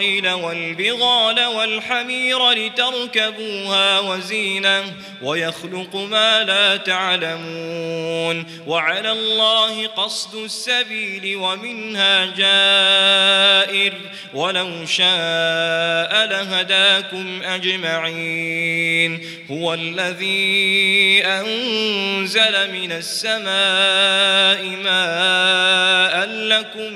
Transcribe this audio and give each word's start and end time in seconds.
والخيل 0.00 0.28
والبغال 0.28 1.46
والحمير 1.46 2.50
لتركبوها 2.50 4.00
وزينة 4.00 4.84
ويخلق 5.22 5.96
ما 5.96 6.44
لا 6.44 6.76
تعلمون 6.76 8.46
وعلى 8.66 9.12
الله 9.12 9.86
قصد 9.86 10.34
السبيل 10.34 11.36
ومنها 11.36 12.26
جائر 12.26 13.94
ولو 14.34 14.86
شاء 14.86 16.26
لهداكم 16.26 17.42
أجمعين 17.42 19.20
هو 19.50 19.74
الذي 19.74 21.22
أنزل 21.24 22.72
من 22.72 22.92
السماء 22.92 24.66
ماء 24.84 26.26
لكم 26.26 26.92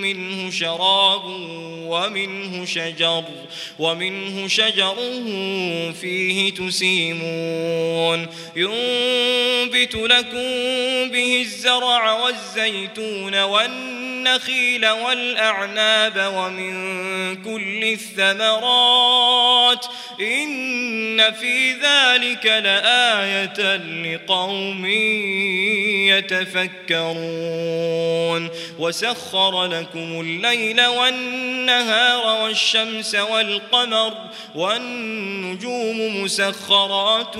منه 0.00 0.50
شراب 0.50 1.26
ومنه 2.36 2.64
شجر 2.64 3.24
ومنه 3.78 4.48
شجر 4.48 4.96
فيه 6.00 6.54
تسيمون. 6.54 8.26
ينبت 8.56 9.94
لكم 9.94 11.10
به 11.12 11.40
الزرع 11.40 12.12
والزيتون 12.12 13.42
والنخيل 13.42 14.05
والأعناب 14.84 16.32
ومن 16.36 16.72
كل 17.42 17.84
الثمرات 17.84 19.86
إن 20.20 21.32
في 21.32 21.72
ذلك 21.72 22.46
لآية 22.46 23.76
لقوم 23.76 24.86
يتفكرون. 26.96 28.50
وسخر 28.78 29.66
لكم 29.66 30.20
الليل 30.20 30.86
والنهار 30.86 32.42
والشمس 32.42 33.14
والقمر 33.14 34.14
والنجوم 34.54 36.22
مسخرات 36.22 37.36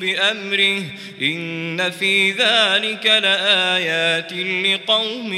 بأمره 0.00 0.82
إن 1.22 1.90
في 1.90 2.32
ذلك 2.32 3.06
لآيات 3.06 4.32
لقوم 4.32 5.32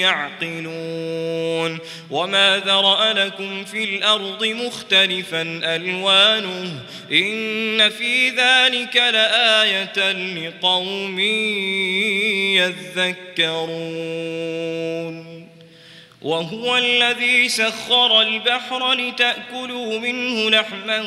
يعقلون 0.00 1.78
وما 2.10 2.58
ذرأ 2.58 3.12
لكم 3.12 3.64
في 3.64 3.84
الأرض 3.84 4.44
مختلفا 4.44 5.42
ألوانه 5.64 6.80
إن 7.12 7.90
في 7.90 8.28
ذلك 8.28 8.96
لآية 8.96 10.12
لقوم 10.12 11.20
يذكرون 13.38 14.12
وهو 16.24 16.76
الذي 16.76 17.48
سخر 17.48 18.20
البحر 18.20 18.92
لتأكلوا 18.92 19.98
منه 19.98 20.50
لحما 20.50 21.04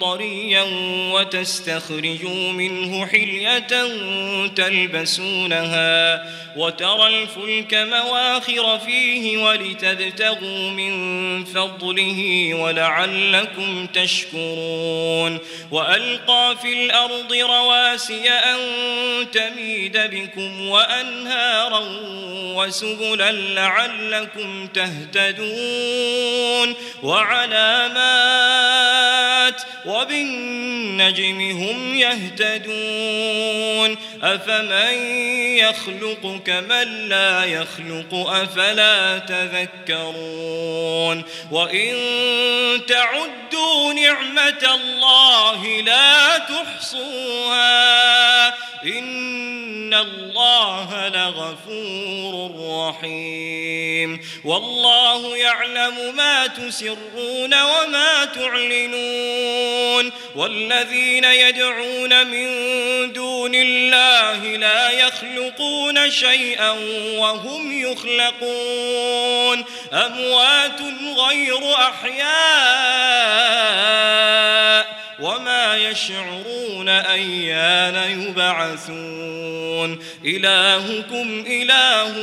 طريا 0.00 0.64
وتستخرجوا 1.12 2.52
منه 2.52 3.06
حلية 3.06 3.66
تلبسونها 4.46 6.22
وترى 6.56 7.06
الفلك 7.06 7.74
مواخر 7.74 8.78
فيه 8.78 9.44
ولتبتغوا 9.44 10.70
من 10.70 11.44
فضله 11.44 12.50
ولعلكم 12.54 13.86
تشكرون 13.86 15.38
وألقى 15.70 16.56
في 16.62 16.72
الأرض 16.84 17.32
رواسي 17.32 18.30
أن 18.30 18.58
تميد 19.32 19.98
بكم 19.98 20.68
وأنهارا 20.68 21.82
وسبلا 22.54 23.32
لعلكم 23.32 24.21
تهتدون 24.74 26.74
وعلامات 27.02 28.42
وبالنجم 29.86 31.40
هم 31.40 31.94
يهتدون 31.94 33.96
أفمن 34.22 34.94
يخلق 35.58 36.42
كمن 36.46 37.08
لا 37.08 37.44
يخلق 37.44 38.14
أفلا 38.14 39.18
تذكرون 39.18 41.24
وإن 41.50 41.96
تعدوا 42.86 43.92
نعمة 43.92 44.74
الله 44.74 45.80
لا 45.80 46.38
تحصوها 46.38 47.82
إن 48.84 49.94
الله 49.94 51.08
لغفور 51.08 52.52
رحيم 52.88 54.20
والله 54.44 55.36
يعلم 55.36 56.16
ما 56.16 56.46
تسرون 56.46 57.62
وما 57.62 58.24
تعلنون 58.24 60.12
والذين 60.36 61.24
يدعون 61.24 62.26
من 62.26 62.48
دون 63.12 63.54
الله 63.54 64.11
لا 64.62 64.90
يخلقون 64.90 66.10
شيئا 66.10 66.70
وهم 67.18 67.80
يخلقون 67.80 69.64
أموات 69.92 70.80
غير 71.16 71.74
أحياء 71.74 73.42
وما 75.20 75.76
يشعرون 75.76 76.88
أيان 76.88 78.20
يبعثون 78.20 79.98
إلهكم 80.24 81.44
إله 81.46 82.14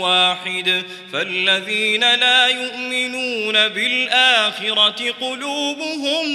واحد 0.00 0.82
فالذين 1.12 2.14
لا 2.14 2.46
يؤمنون 2.46 3.68
بالآخرة 3.68 5.14
قلوبهم 5.20 6.26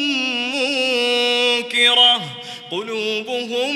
منكرة 0.55 2.21
قلوبهم 2.71 3.75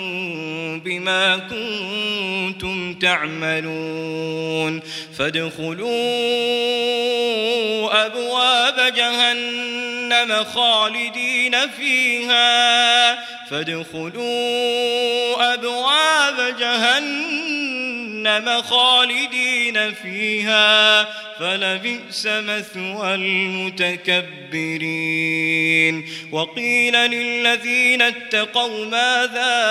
بما 0.85 1.37
كنتم 1.37 2.93
تعملون 2.93 4.81
فادخلوا 5.17 5.91
أبواب 8.05 8.93
جهنم 8.95 10.43
خالدين 10.43 11.55
فيها 11.77 13.15
فادخلوا 13.49 15.53
أبواب 15.53 16.55
جهنم 18.21 18.61
خالدين 18.61 19.93
فيها 19.93 21.03
فلبئس 21.39 22.25
مثوى 22.25 23.15
المتكبرين. 23.15 24.31
وقيل 26.31 26.93
للذين 26.93 28.01
اتقوا 28.01 28.85
ماذا 28.85 29.67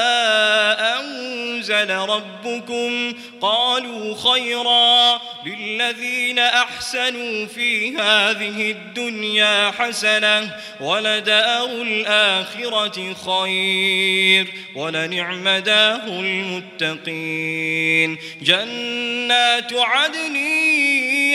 أنزل 0.99 1.91
ربكم؟ 1.91 3.14
قالوا 3.41 4.32
خيرا 4.32 5.20
للذين 5.47 6.38
أحسنوا 6.38 7.47
في 7.47 7.97
هذه 7.97 8.70
الدنيا 8.70 9.70
حسنة 9.70 10.56
ولدار 10.81 11.82
الآخرة 11.82 13.14
خير 13.14 14.47
ولنعم 14.75 15.49
دار 15.49 16.00
المتقين. 16.06 18.19
جنات 18.42 19.72
عدن 19.72 20.37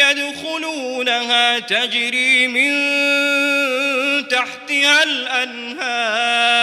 يدخلونها 0.02 1.60
تجري 1.60 2.48
من 2.48 2.76
تحتها 4.28 5.04
الأنهار 5.04 6.56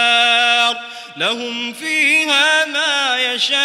لهم 1.17 1.73
فيها 1.73 2.65
ما 2.65 3.17
يشاءون 3.33 3.63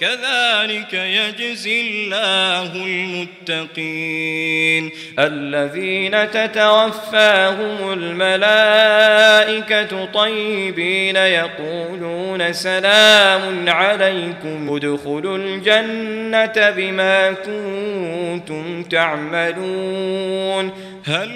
كذلك 0.00 0.92
يجزي 0.92 1.80
الله 1.80 2.72
المتقين. 3.46 4.90
الذين 5.18 6.30
تتوفاهم 6.30 7.92
الملائكة 7.92 9.24
طيبين 10.04 11.16
يقولون 11.16 12.52
سلام 12.52 13.68
عليكم. 13.68 14.76
ادخلوا 14.76 15.38
الجنة 15.38 16.70
بما 16.70 17.32
كنتم 17.32 18.82
تعملون. 18.82 20.72
هل 21.06 21.30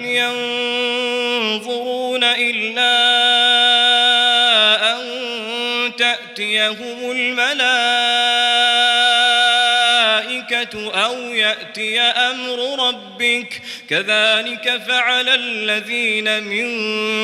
ينظرون 1.55 2.23
إلا 2.23 2.95
أن 4.91 4.99
تأتيهم 5.97 7.11
الملائكة 7.11 8.18
يأتي 11.49 11.99
أمر 11.99 12.87
ربك 12.87 13.58
كذلك 13.89 14.81
فعل 14.87 15.29
الذين 15.29 16.43
من 16.43 16.67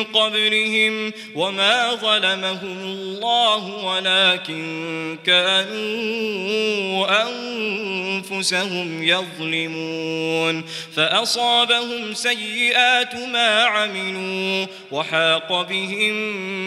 قبلهم 0.03 1.13
وما 1.35 1.95
ظلمهم 1.95 2.79
الله 2.83 3.85
ولكن 3.85 5.17
كانوا 5.25 7.07
أنفسهم 7.23 9.03
يظلمون 9.03 10.65
فأصابهم 10.95 12.13
سيئات 12.13 13.15
ما 13.15 13.63
عملوا 13.63 14.65
وحاق 14.91 15.61
بهم 15.61 16.15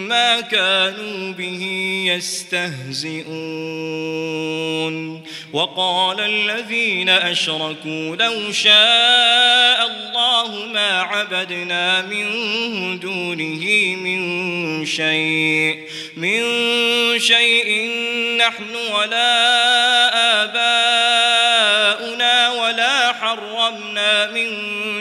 ما 0.08 0.40
كانوا 0.40 1.32
به 1.32 1.62
يستهزئون 2.14 3.28
وقال 5.52 6.20
الذين 6.20 7.08
أشركوا 7.08 8.16
لو 8.16 8.52
شاء 8.52 9.87
الله 9.88 10.66
ما 10.66 11.02
عبدنا 11.02 12.02
من 12.02 12.28
دونه 12.98 13.96
من 13.96 14.86
شيء 14.86 15.88
من 16.16 16.42
شيء 17.18 17.90
نحن 18.38 18.74
ولا 18.94 19.34
آباؤنا 20.44 22.50
ولا 22.50 23.12
حرمنا 23.20 24.30
من 24.30 24.48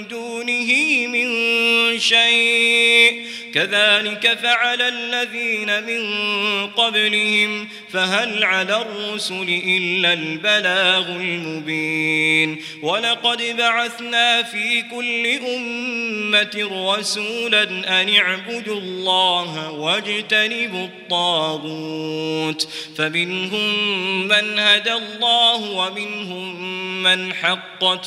دونه 0.07 0.73
من 1.07 1.29
شيء. 1.99 3.25
كذلك 3.53 4.37
فعل 4.43 4.81
الذين 4.81 5.83
من 5.83 6.01
قبلهم 6.67 7.69
فهل 7.93 8.43
على 8.43 8.81
الرسل 8.81 9.61
إلا 9.67 10.13
البلاغ 10.13 11.09
المبين. 11.09 12.63
ولقد 12.81 13.55
بعثنا 13.57 14.43
في 14.43 14.81
كل 14.81 15.27
أمة 15.55 16.69
رسولا 16.95 17.63
أن 18.01 18.15
اعبدوا 18.15 18.79
الله 18.79 19.71
واجتنبوا 19.71 20.85
الطاغوت. 20.85 22.67
فمنهم 22.97 24.27
من 24.27 24.59
هدى 24.59 24.93
الله 24.93 25.71
ومنهم 25.71 26.77
من 27.03 27.33
حقت 27.33 28.06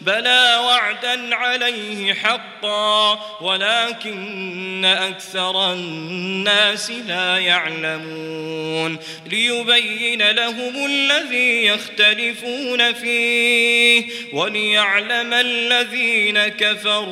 بلى 0.00 0.60
وعدا 0.64 1.34
عليه 1.34 2.14
حقا 2.14 3.18
ولكن 3.40 4.84
أكثر 4.84 5.72
الناس 5.72 6.90
لا 6.90 7.38
يعلمون. 7.38 8.98
ليبين 9.26 10.30
لهم 10.30 10.86
الذي 10.86 11.66
يختلفون 11.66 12.92
فيه 12.92 14.04
وليعلم 14.32 15.32
الذين 15.32 16.38
كفروا 16.48 17.06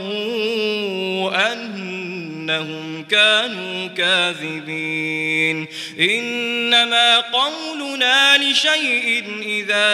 أنهم 2.51 3.05
كانوا 3.05 3.87
كاذبين. 3.87 5.67
إنما 6.01 7.21
قولنا 7.21 8.39
لشيء 8.39 9.25
إذا 9.43 9.87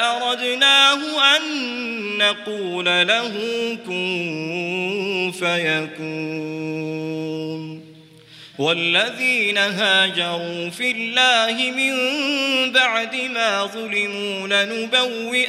أردناه 0.00 1.36
أن 1.36 1.42
نقول 2.18 2.84
له 2.84 3.32
كن 3.86 5.32
فيكون. 5.38 6.04
والذين 8.58 9.58
هاجروا 9.58 10.70
في 10.70 10.90
الله 10.90 11.70
من 11.70 11.94
بعد 12.72 13.16
ما 13.16 13.66
ظلموا 13.66 14.48
لنبوئنهم 14.48 15.48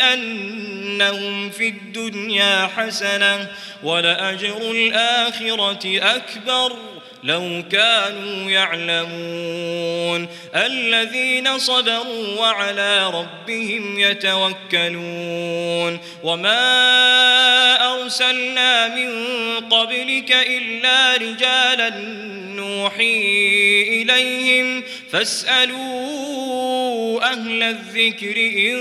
في 1.50 1.68
الدنيا 1.68 2.70
حسنة 2.78 3.48
ولأجر 3.84 4.72
الآخرة 4.72 6.00
أكبر. 6.16 6.95
لو 7.26 7.64
كانوا 7.72 8.52
يعلمون 8.52 10.28
الذين 10.56 11.60
صبروا 11.60 12.40
وعلى 12.40 13.10
ربهم 13.10 14.00
يتوكلون 14.00 16.00
وما 16.24 17.94
أرسلنا 17.94 18.96
من 18.96 19.10
قبلك 19.70 20.32
إلا 20.32 21.16
رجالا 21.16 21.90
نوحي 22.56 24.02
إليهم 24.02 24.84
فاسألوا 25.16 26.86
أهل 27.32 27.64
الذكر 27.64 28.38
إن 28.38 28.78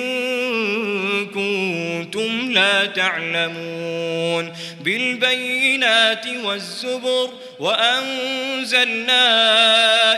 كنتم 1.26 2.52
لا 2.52 2.86
تعلمون 2.86 4.52
بالبينات 4.80 6.26
والزبر 6.44 7.30
وأنزلنا 7.58 9.24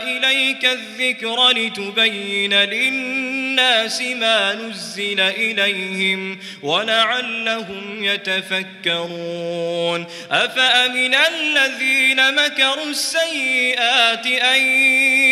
إليك 0.03 0.65
الذكر 0.65 1.49
لتبين 1.49 2.53
للناس 2.53 3.26
ما 4.15 4.53
نزل 4.53 5.19
إليهم 5.19 6.39
ولعلهم 6.63 8.03
يتفكرون. 8.03 10.05
أفأمن 10.31 11.15
الذين 11.15 12.35
مكروا 12.35 12.89
السيئات 12.89 14.25
أن 14.25 14.61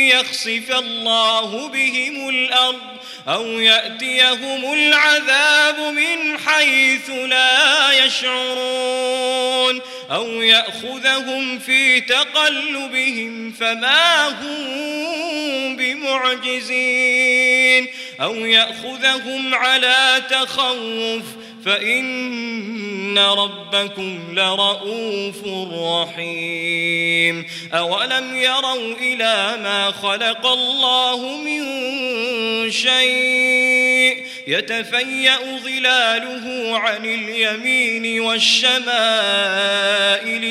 يخصف 0.10 0.72
الله 0.72 1.67
بهم 1.67 2.29
الأرض 2.29 2.96
أو 3.27 3.60
يأتيهم 3.60 4.74
العذاب 4.74 5.79
من 5.79 6.39
حيث 6.39 7.10
لا 7.10 8.05
يشعرون 8.05 9.82
أو 10.12 10.41
يأخذهم 10.41 11.60
في 11.60 12.01
تقلبهم 12.01 13.51
فما 13.51 14.27
هم 14.27 15.75
بمعجزين. 15.75 17.88
أو 18.22 18.36
يأخذهم 18.36 19.56
على 19.56 20.24
تخوف 20.30 21.24
فإن 21.66 23.18
ربكم 23.18 24.20
لرؤوف 24.34 25.46
رحيم. 25.74 27.46
أولم 27.74 28.36
يروا 28.36 28.94
إلى 29.02 29.58
ما 29.64 29.92
خلق 29.92 30.46
الله 30.46 31.38
من 31.38 31.62
شيء؟ 32.72 34.26
يتفيأ 34.48 35.38
ظلاله 35.64 36.78
عن 36.78 37.06
اليمين 37.06 38.22
والشمائل 38.22 38.84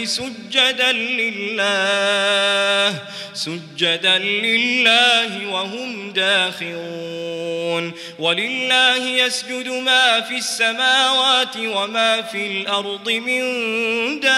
سجدا 0.08 0.92
لله 0.92 2.98
سجدا 3.34 4.18
لله 4.18 5.52
وهم 5.52 6.10
داخرون. 6.10 7.92
ولله 8.18 9.08
يسجد 9.08 9.68
ما 9.68 10.20
في 10.20 10.36
السماوات 10.36 11.03
وما 11.84 12.22
في 12.22 12.46
الأرض 12.46 13.10
من 13.10 13.40
دابة 14.20 14.34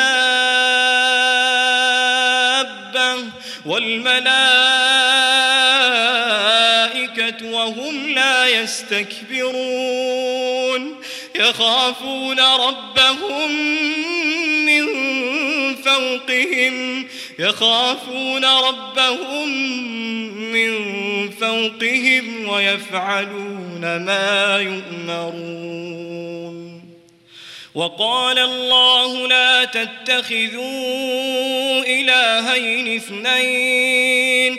والملائكة 3.66 4.26
وهم 7.50 8.08
لا 8.08 8.48
يستكبرون 8.48 10.06
يخافون 11.34 12.40
ربهم 12.40 13.52
من 14.66 14.86
فوقهم 15.74 17.08
يخافون 17.38 18.44
ربهم 18.44 19.48
من 20.52 20.70
فوقهم 21.30 22.48
ويفعلون 22.48 23.80
ما 23.96 24.58
يؤمرون 24.58 26.45
وقال 27.76 28.38
الله 28.38 29.28
لا 29.28 29.64
تتخذوا 29.64 30.64
إلهين 31.86 32.96
اثنين 32.96 34.58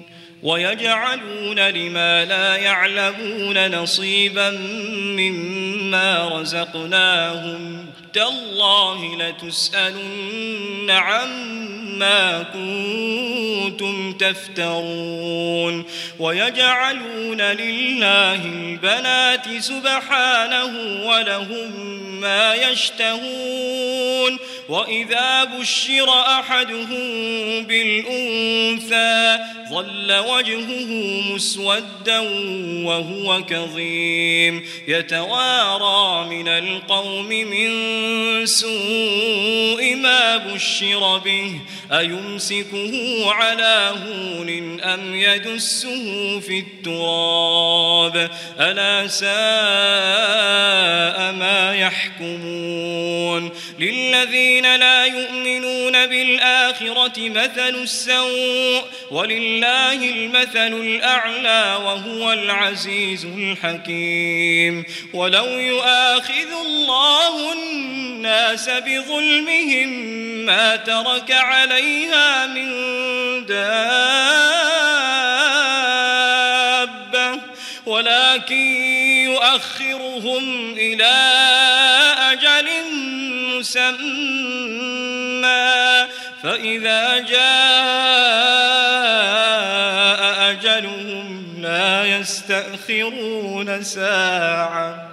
ويجعلون 0.43 1.59
لما 1.59 2.25
لا 2.25 2.55
يعلمون 2.55 3.75
نصيبا 3.75 4.49
مما 5.17 6.39
رزقناهم 6.39 7.90
تالله 8.13 9.17
لتسألن 9.17 10.89
عما 10.89 12.43
كنتم 12.53 14.13
تفترون 14.13 15.85
ويجعلون 16.19 17.41
لله 17.41 18.45
البنات 18.45 19.57
سبحانه 19.59 20.71
ولهم 21.05 21.71
ما 22.21 22.55
يشتهون 22.55 24.37
وإذا 24.69 25.43
بشر 25.43 26.09
أحدهم 26.09 27.63
بالأنثى 27.63 29.37
ظل 29.69 30.13
وجهه 30.13 30.91
مسودا 31.33 32.19
وهو 32.85 33.43
كظيم 33.43 34.65
يتوارى 34.87 36.29
من 36.29 36.47
القوم 36.47 37.27
من 37.27 37.69
سوء 38.45 39.95
ما 39.95 40.37
بشر 40.37 41.17
به 41.17 41.59
أيمسكه 41.91 43.25
على 43.31 43.93
هون 44.05 44.81
أم 44.81 45.15
يدسه 45.15 46.39
في 46.39 46.59
التراب؟ 46.59 48.29
ألا 48.59 49.07
ساء 49.07 49.31
ما 51.31 51.75
يحكمون؟ 51.75 53.51
للذين 53.79 54.75
لا 54.75 55.05
يؤمنون 55.05 56.05
بالآخرة 56.07 57.29
مثل 57.29 57.75
السوء 57.75 58.81
ولله 59.11 60.09
المثل 60.09 60.73
الأعلى 60.73 61.79
وهو 61.85 62.33
العزيز 62.33 63.25
الحكيم. 63.25 64.85
ولو 65.13 65.45
يؤاخذ 65.45 66.51
الله 66.65 67.53
الناس 68.21 68.69
بظلمهم 68.69 69.89
ما 70.45 70.75
ترك 70.75 71.31
عليها 71.31 72.45
من 72.45 72.69
دابة 73.45 73.81
ولكن 77.85 78.55
يؤخرهم 79.25 80.73
إلى 80.77 81.13
أجل 82.31 82.69
مسمى. 83.57 83.91
فإذا 86.43 87.19
جاء 87.19 87.41
أجلهم 90.51 91.61
لا 91.61 92.05
يستأخرون 92.05 93.83
ساعة. 93.83 95.07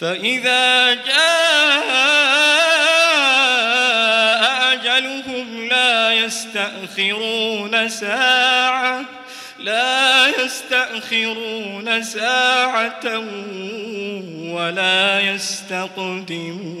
فإذا 0.00 0.94
جاء 0.94 1.39
يستأخرون 7.00 7.88
ساعة 7.88 9.04
لا 9.58 10.28
يستأخرون 10.28 12.02
ساعة 12.02 13.18
ولا 14.54 15.20
يستقدمون. 15.20 16.80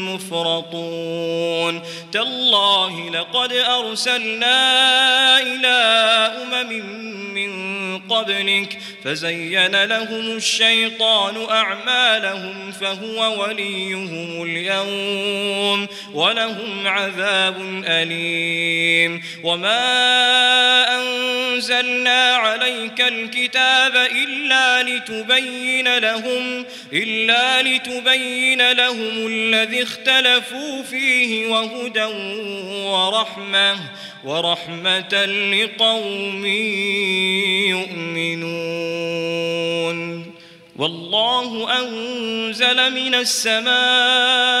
مفرطون 0.15 1.81
تالله 2.11 3.09
لقد 3.09 3.53
أرسلنا 3.53 4.57
إلى 5.41 5.77
أمم 6.43 7.01
من 7.33 7.99
قبلك 7.99 8.77
فزين 9.03 9.83
لهم 9.83 10.35
الشيطان 10.37 11.49
أعمالهم 11.49 12.71
فهو 12.71 13.43
وليهم 13.43 14.43
اليوم 14.43 15.87
ولهم 16.13 16.87
عذاب 16.87 17.83
أليم. 17.85 19.23
وما 19.43 19.81
أنزلنا 20.95 22.35
عليك 22.35 23.01
الكتاب 23.01 23.95
إلا 23.95 24.83
لتبين 24.83 25.97
لهم 25.97 26.65
إلا 26.93 27.61
لتبين 27.61 28.71
لهم 28.71 29.27
الذي 29.27 29.83
اختلفوا 29.83 30.00
فيه 30.89 31.47
وهدى 31.47 32.09
ورحمة 32.85 33.75
ورحمة 34.23 35.25
لقوم 35.25 36.45
يؤمنون. 37.75 38.71
والله 40.77 41.79
أنزل 41.79 42.93
من 42.93 43.15
السماء 43.15 44.60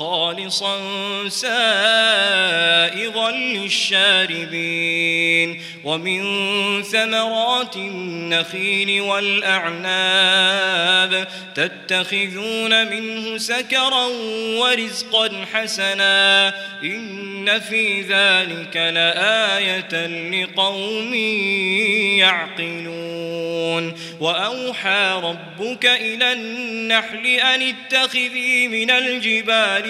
خالصا 0.00 0.78
سائغا 1.28 3.30
للشاربين 3.60 5.60
ومن 5.84 6.22
ثمرات 6.82 7.76
النخيل 7.76 9.00
والأعناب 9.00 9.80
تتخذون 11.54 12.90
منه 12.90 13.38
سكرا 13.38 14.06
ورزقا 14.58 15.44
حسنا 15.52 16.48
إن 16.82 17.60
في 17.60 18.00
ذلك 18.00 18.76
لآية 18.76 20.06
لقوم 20.30 21.14
يعقلون 22.18 23.94
وأوحى 24.20 25.20
ربك 25.22 25.86
إلى 25.86 26.32
النحل 26.32 27.26
أن 27.26 27.62
اتخذي 27.62 28.68
من 28.68 28.90
الجبال 28.90 29.89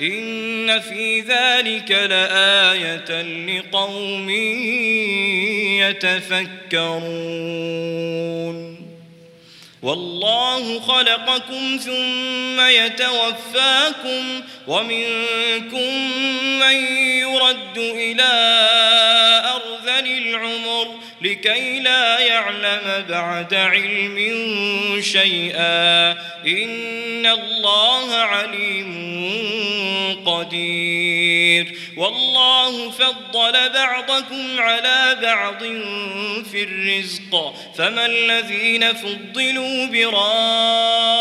إن 0.00 0.80
في 0.80 1.20
ذلك 1.20 1.90
لآية 1.90 3.22
لقوم 3.22 4.30
يتفكرون. 5.80 7.46
والله 9.82 10.80
خلقكم 10.80 11.76
ثم 11.84 12.60
يتوفاكم 12.60 14.42
ومنكم 14.66 15.94
من 16.60 16.74
يرد 17.18 17.78
إلى 17.78 18.32
أرذل 19.54 20.06
العمر 20.06 20.88
لكي 21.26 21.80
لا 21.80 22.20
يعلم 22.20 23.04
بعد 23.08 23.54
علم 23.54 24.16
شيئا. 25.00 26.12
إن 26.46 27.26
الله 27.26 28.14
عليم 28.14 28.86
قدير. 30.26 31.78
والله 31.96 32.90
فضل 32.90 33.52
بعضكم 33.74 34.60
على 34.60 35.18
بعض 35.22 35.62
في 36.50 36.62
الرزق. 36.62 37.54
فما 37.78 38.06
الذين 38.06 38.92
فضلوا 38.92 39.86
براد 39.86 41.16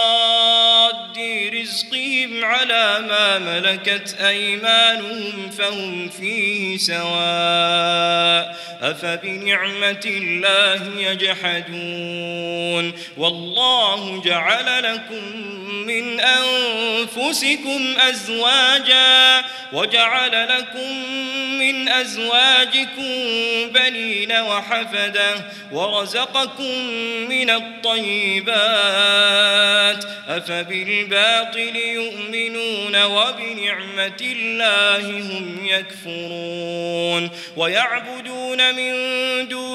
رزقهم 1.53 2.45
على 2.45 2.99
ما 3.09 3.39
ملكت 3.39 4.17
أيمانهم 4.21 5.49
فهم 5.49 6.09
فيه 6.09 6.77
سواء. 6.77 8.65
أفبنعمة 8.81 9.94
الله 10.05 10.99
يجحدون. 10.99 12.93
والله 13.17 14.21
جعل 14.25 14.83
لكم 14.83 15.55
من 15.87 16.19
أنفسكم 16.19 17.95
أزواجا 17.99 19.43
وجعل 19.73 20.47
لكم 20.49 21.05
من 21.59 21.89
أزواجكم 21.89 23.13
بنين 23.71 24.31
وحفدة 24.31 25.35
ورزقكم 25.71 26.77
من 27.29 27.49
الطيبات. 27.49 28.55
أفبالباطل 30.27 31.75
يؤمنون 31.75 33.03
وبنعمة 33.03 34.21
الله 34.21 35.09
هم 35.09 35.67
يكفرون. 35.67 37.29
ويعبدون 37.57 38.75
من 38.75 38.93
دون 39.47 39.74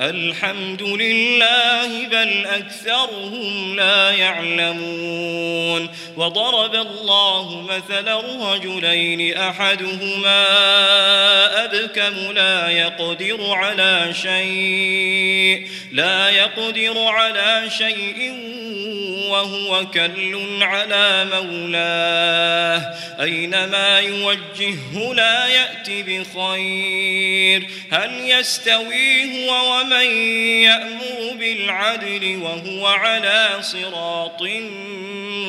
الحمد 0.00 0.82
لله 0.82 2.06
بل 2.06 2.46
أكثرهم 2.46 3.76
لا 3.76 4.10
يعلمون. 4.10 5.88
وضرب 6.16 6.74
الله 6.74 7.60
مثلا 7.60 8.20
رجلين 8.54 9.36
أحدهما 9.36 10.44
أبكم 11.64 12.32
لا 12.32 12.68
يقدر 12.68 13.50
على 13.50 14.14
شيء 14.22 15.68
لا 15.92 16.30
يقدر 16.30 16.98
على 16.98 17.70
شيء 17.78 18.32
وهو 19.30 19.86
كل 19.86 20.62
على 20.62 21.26
مولاه. 21.32 22.94
أينما 23.20 24.00
يوجهه 24.00 25.14
لا 25.14 25.46
يأتي 25.46 26.02
بخير. 26.02 27.68
هل 27.90 28.30
يستوي 28.30 29.24
هو 29.24 29.72
ومن 29.72 29.85
يأمر 29.92 31.34
بالعدل 31.38 32.36
وهو 32.42 32.86
على 32.86 33.58
صراط 33.60 34.42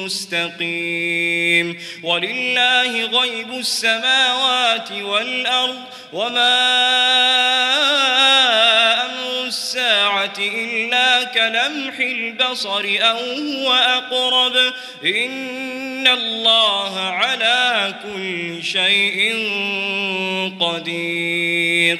مستقيم 0.05 1.77
ولله 2.03 3.05
غيب 3.05 3.51
السماوات 3.51 4.91
والأرض 4.91 5.83
وما 6.13 6.57
أمر 9.05 9.47
الساعة 9.47 10.33
إلا 10.39 11.23
كلمح 11.23 11.99
البصر 11.99 12.85
أو 12.99 13.17
هو 13.17 13.73
أقرب 13.73 14.73
إن 15.05 16.07
الله 16.07 16.99
على 16.99 17.95
كل 18.03 18.63
شيء 18.63 19.33
قدير 20.59 21.99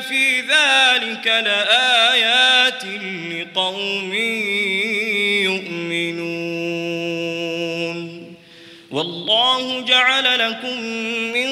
في 0.00 0.40
ذلك 0.40 1.26
لآيات 1.26 2.84
لقوم 3.30 4.14
يؤمنون. 5.44 6.40
والله 8.90 9.80
جعل 9.80 10.50
لكم 10.50 10.82
من 11.32 11.48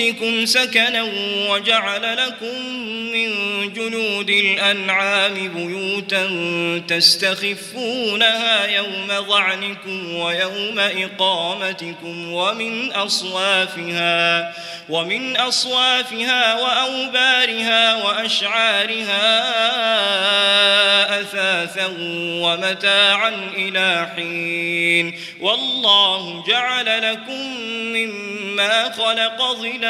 بيوتكم 0.00 0.46
سكنا 0.46 1.02
وجعل 1.48 2.16
لكم 2.16 2.64
من 3.12 3.28
جنود 3.72 4.30
الأنعام 4.30 5.34
بيوتا 5.48 6.26
تستخفونها 6.88 8.66
يوم 8.66 9.08
ظعنكم 9.28 10.14
ويوم 10.14 10.78
إقامتكم 10.78 12.32
ومن 12.32 12.92
أصوافها 12.92 14.52
ومن 14.88 15.36
أصوافها 15.36 16.60
وأوبارها 16.60 18.04
وأشعارها 18.04 19.20
أثاثا 21.20 21.86
ومتاعا 22.42 23.32
إلى 23.56 24.08
حين. 24.16 25.20
والله 25.40 26.44
جعل 26.48 27.12
لكم 27.12 27.60
مما 27.92 28.92
خلق 28.92 29.52
ظلالا 29.52 29.89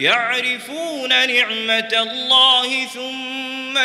يعرفون 0.00 1.08
نعمة 1.08 2.02
الله 2.02 2.86
ثم 2.86 3.78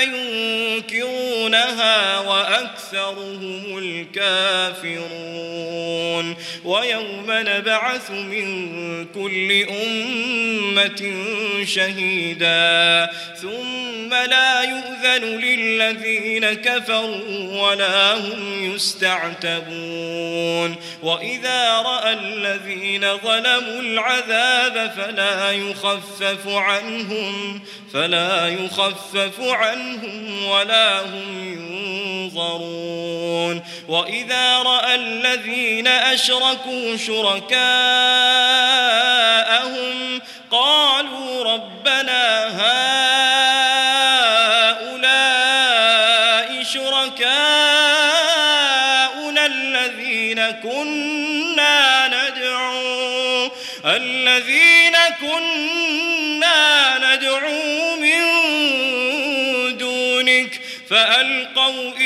ينكرونها 0.94 2.20
وأكثرهم 2.20 3.78
الكافرون. 3.78 5.06
ويوم 6.64 7.26
نبعث 7.28 8.12
من 8.12 9.06
كل 9.06 9.64
أمة 9.64 11.14
شهيدا. 11.66 13.10
ثم 13.42 14.14
لا 14.14 14.62
يؤذن 14.62 15.40
للذين 15.40 16.54
كفروا 16.54 17.62
ولا 17.62 18.14
هم 18.14 18.76
يستعتبون. 18.76 20.76
وإذا 21.04 21.82
رأى 21.86 22.14
الذين 22.14 23.18
ظلموا 23.18 23.82
العذاب 24.06 24.92
فلا 24.98 25.52
يخفف 25.52 26.48
عنهم 26.48 27.62
فلا 27.94 28.48
يخفف 28.48 29.40
عنهم 29.40 30.46
ولا 30.46 31.02
هم 31.02 31.54
ينظرون. 32.34 33.64
وإذا 33.88 34.58
رأى 34.58 34.96
الذين 34.96 35.88
أشركوا 35.88 36.98
شركاءهم 36.98 37.56
قالوا 40.52 41.44
ربنا 41.54 42.48
كنا 55.36 56.98
ندعو 56.98 57.96
من 57.96 58.22
دونك 59.78 60.62
فألقوا 60.90 61.55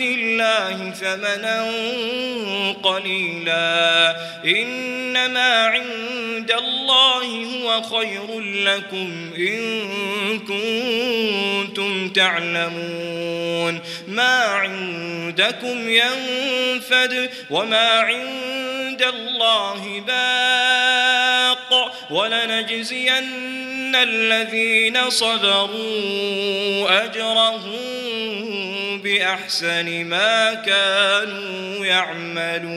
الله 0.00 0.90
ثمنا 0.90 1.72
قليلا. 2.82 4.16
إنما 4.44 5.66
عند 5.66 6.50
الله 6.50 7.24
هو 7.24 7.82
خير 7.82 8.40
لكم 8.40 9.30
إن 9.38 10.38
كنتم 10.38 12.08
تعلمون. 12.08 13.80
ما 14.08 14.44
عندكم 14.44 15.88
ينفد 15.88 17.30
وما 17.50 17.88
عند 17.88 19.02
الله 19.02 20.02
باق. 20.06 21.92
ولنجزين 22.10 23.24
الذين 23.94 25.10
صبروا 25.10 27.04
أجرهم 27.04 27.76
بأحسن 28.98 30.04
ما 30.04 30.54
كانوا 30.54 31.86
يعملون. 31.86 32.76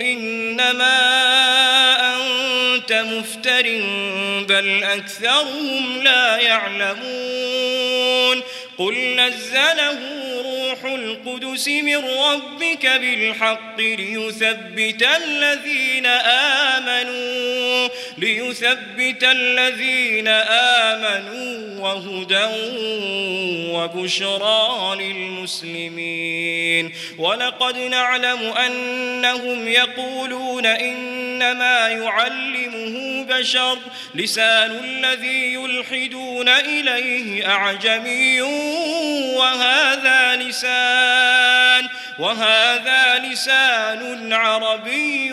إنما 0.00 0.96
أنت 2.16 2.92
مفتر 2.92 3.62
بل 4.48 4.84
أكثرهم 4.84 6.02
لا 6.02 6.36
يعلمون. 6.36 8.42
قل 8.78 9.16
نزله 9.16 9.98
روح 10.42 10.84
القدس 10.84 11.68
من 11.68 12.04
ربك 12.04 12.86
بالحق 12.86 13.80
ليثبت 13.80 15.08
الذين 15.16 16.06
آمنوا. 16.76 17.71
ليثبت 18.18 19.24
الذين 19.24 20.28
آمنوا 20.88 21.80
وهدى 21.80 22.46
وبشرى 23.72 24.96
للمسلمين. 24.98 26.92
ولقد 27.18 27.78
نعلم 27.78 28.42
أنهم 28.42 29.68
يقولون 29.68 30.66
إنما 30.66 31.88
يعلمه 31.88 33.24
بشر. 33.24 33.78
لسان 34.14 34.70
الذي 34.84 35.54
يلحدون 35.54 36.48
إليه 36.48 37.48
أعجمي 37.50 38.42
وهذا 39.36 40.36
لسان 40.36 41.88
وهذا 42.18 43.18
لسان 43.18 44.32
عربي 44.32 45.32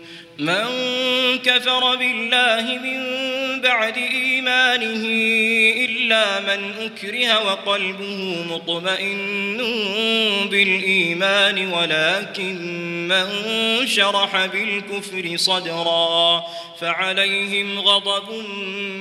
من 0.41 0.65
كفر 1.45 1.95
بالله 1.95 2.79
من 2.83 3.01
بعد 3.61 3.97
إيمانه 3.97 5.05
إلا 6.11 6.39
من 6.39 6.73
أكره 6.79 7.45
وقلبه 7.45 8.45
مطمئن 8.49 9.57
بالإيمان 10.51 11.73
ولكن 11.73 12.57
من 13.07 13.27
شرح 13.87 14.45
بالكفر 14.45 15.33
صدرا 15.35 16.43
فعليهم 16.81 17.79
غضب 17.79 18.31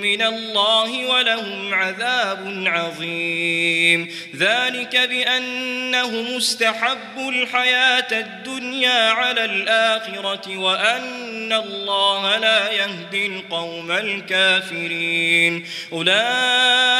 من 0.02 0.22
الله 0.22 1.06
ولهم 1.06 1.74
عذاب 1.74 2.62
عظيم. 2.66 4.10
ذلك 4.36 4.96
بأنهم 4.96 6.36
استحبوا 6.36 7.30
الحياة 7.30 8.20
الدنيا 8.20 9.10
على 9.10 9.44
الآخرة 9.44 10.56
وأن 10.56 11.52
الله 11.52 12.36
لا 12.36 12.72
يهدي 12.72 13.26
القوم 13.26 13.92
الكافرين. 13.92 15.66
أولئك 15.92 16.99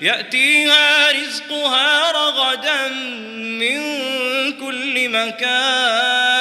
يأتيها 0.00 1.12
رزقها 1.12 2.12
رغدا 2.12 2.88
من 3.34 3.80
كل 4.52 5.08
مكان 5.08 6.34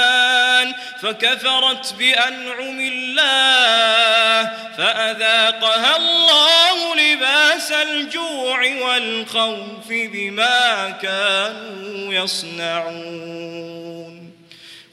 فكفرت 1.01 1.93
بأنعم 1.93 2.79
الله 2.79 4.51
فأذاقها 4.77 5.97
الله 5.97 6.95
لباس 6.95 7.71
الجوع 7.71 8.59
والخوف 8.81 9.87
بما 9.89 10.89
كانوا 11.01 12.13
يصنعون. 12.13 13.53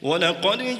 ولقد 0.01 0.79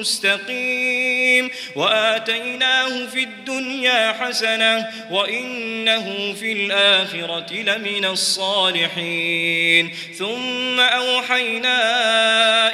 مستقيم 0.00 1.50
وآتيناه 1.74 3.06
في 3.06 3.22
الدنيا 3.22 4.12
حسنة 4.12 4.90
وإنه 5.10 6.34
في 6.40 6.52
الآخرة 6.52 7.52
لمن 7.52 8.04
الصالحين 8.04 9.94
ثم 10.18 10.80
أوحينا 10.80 11.74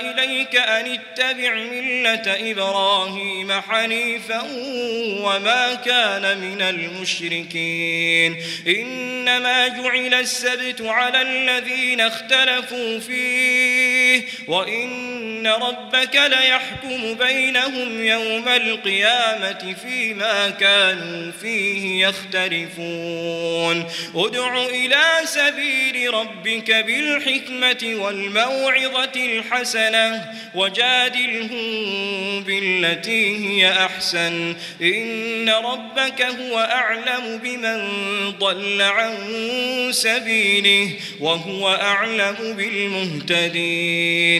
إليك 0.00 0.56
أن 0.56 0.92
اتبع 0.92 1.54
ملة 1.54 2.50
إبراهيم 2.50 3.52
حنيفا 3.52 4.40
وما 5.20 5.74
كان 5.74 6.38
من 6.38 6.62
المشركين 6.62 8.36
إنما 8.66 9.68
جعل 9.68 10.14
السبت 10.14 10.82
على 10.82 11.22
الذين 11.22 12.00
اختلفوا 12.00 12.98
فيه 12.98 14.09
وإن 14.50 15.46
ربك 15.46 16.14
ليحكم 16.14 17.14
بينهم 17.14 18.04
يوم 18.04 18.48
القيامة 18.48 19.74
فيما 19.82 20.50
كانوا 20.50 21.32
فيه 21.42 22.06
يختلفون 22.06 23.84
ادع 24.14 24.66
إلى 24.66 25.04
سبيل 25.24 26.14
ربك 26.14 26.70
بالحكمة 26.70 28.02
والموعظة 28.02 29.12
الحسنة 29.16 30.24
وجادلهم 30.54 31.60
بالتي 32.42 33.36
هي 33.46 33.72
أحسن 33.72 34.56
إن 34.82 35.48
ربك 35.50 36.22
هو 36.22 36.58
أعلم 36.58 37.40
بمن 37.42 37.88
ضل 38.38 38.82
عن 38.82 39.16
سبيله 39.90 40.90
وهو 41.20 41.68
أعلم 41.68 42.36
بالمهتدين 42.56 44.39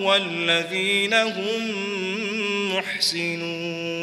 والذين 0.00 1.14
هم 1.14 1.74
محسنون. 2.74 3.98